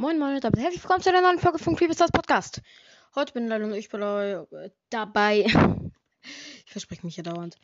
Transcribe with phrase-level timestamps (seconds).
[0.00, 2.62] Moin Moin und herzlich willkommen zu einer neuen Folge von Creepystars Podcast.
[3.14, 4.46] Heute bin leider nur ich bei-
[4.88, 5.44] dabei.
[6.64, 7.58] Ich verspreche mich ja dauernd.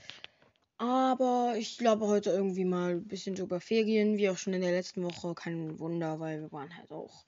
[0.77, 4.72] Aber ich glaube heute irgendwie mal ein bisschen über Ferien, wie auch schon in der
[4.72, 5.35] letzten Woche.
[5.35, 7.25] Kein Wunder, weil wir waren halt auch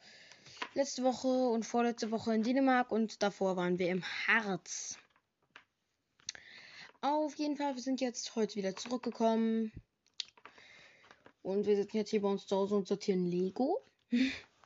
[0.75, 4.99] letzte Woche und vorletzte Woche in Dänemark und davor waren wir im Harz.
[7.01, 9.73] Auf jeden Fall, wir sind jetzt heute wieder zurückgekommen.
[11.41, 13.81] Und wir sitzen jetzt hier bei uns zu Hause und sortieren Lego.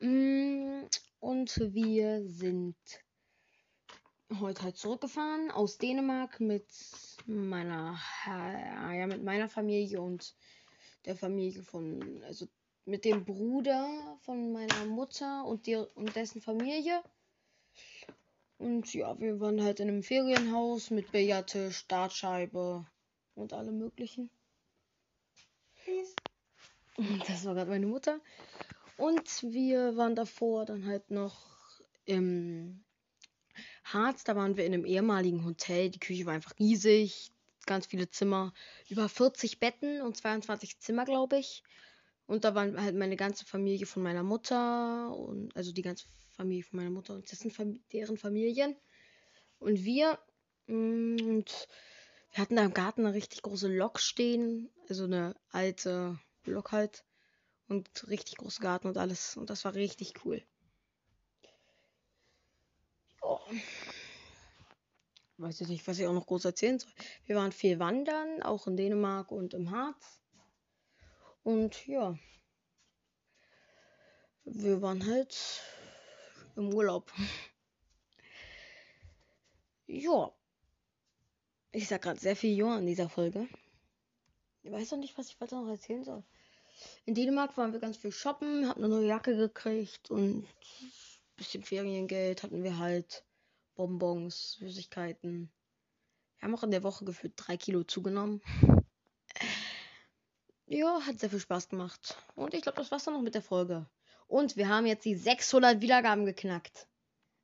[0.00, 0.86] Mm,
[1.20, 2.76] Und wir sind
[4.40, 6.66] heute halt zurückgefahren aus Dänemark mit
[7.26, 10.34] meiner ja mit meiner Familie und
[11.04, 12.48] der Familie von also
[12.84, 17.02] mit dem Bruder von meiner Mutter und der und dessen Familie.
[18.58, 22.86] Und ja, wir waren halt in einem Ferienhaus mit Billardtisch, Dartscheibe
[23.34, 24.30] und allem möglichen.
[27.26, 28.20] Das war gerade meine Mutter.
[29.02, 31.36] Und wir waren davor dann halt noch
[32.04, 32.84] im
[33.82, 34.22] Harz.
[34.22, 35.90] Da waren wir in einem ehemaligen Hotel.
[35.90, 37.32] Die Küche war einfach riesig.
[37.66, 38.52] Ganz viele Zimmer.
[38.88, 41.64] Über 40 Betten und 22 Zimmer, glaube ich.
[42.26, 45.12] Und da waren halt meine ganze Familie von meiner Mutter.
[45.16, 46.06] Und, also die ganze
[46.36, 48.76] Familie von meiner Mutter und dessen deren Familien.
[49.58, 50.16] Und wir.
[50.68, 51.66] mm, Und
[52.30, 54.70] wir hatten da im Garten eine richtig große Lok stehen.
[54.88, 57.04] Also eine alte Lok halt
[57.72, 59.36] und richtig großen Garten und alles.
[59.36, 60.42] Und das war richtig cool.
[63.22, 63.40] Ja.
[65.38, 66.92] Weiß ich nicht, was ich auch noch groß erzählen soll.
[67.24, 70.20] Wir waren viel wandern, auch in Dänemark und im Harz.
[71.42, 72.16] Und ja.
[74.44, 75.62] Wir waren halt
[76.56, 77.12] im Urlaub.
[79.86, 80.32] Ja.
[81.72, 83.48] Ich sag gerade sehr viel Ja in dieser Folge.
[84.62, 86.22] Ich weiß noch nicht, was ich weiter noch erzählen soll.
[87.04, 90.48] In Dänemark waren wir ganz viel shoppen, hatten eine neue Jacke gekriegt und ein
[91.36, 93.24] bisschen Feriengeld hatten wir halt.
[93.74, 95.50] Bonbons, Süßigkeiten.
[96.38, 98.42] Wir haben auch in der Woche gefühlt drei Kilo zugenommen.
[100.66, 102.16] Ja, hat sehr viel Spaß gemacht.
[102.34, 103.86] Und ich glaube, das war's dann noch mit der Folge.
[104.26, 106.86] Und wir haben jetzt die 600 Wiedergaben geknackt.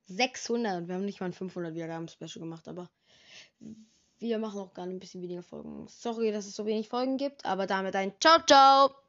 [0.06, 0.89] 600.
[0.89, 2.91] Wir haben nicht mal ein 500 Wiedergaben-Special gemacht, aber
[4.19, 5.87] wir machen auch gar ein bisschen weniger Folgen.
[5.89, 9.08] Sorry, dass es so wenig Folgen gibt, aber damit ein Ciao, ciao!